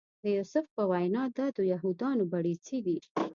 د 0.23 0.25
یوسف 0.37 0.65
په 0.75 0.83
وینا 0.91 1.23
دا 1.37 1.47
د 1.57 1.59
یهودانو 1.71 2.23
بړیڅي 2.31 2.79
دي. 2.85 2.97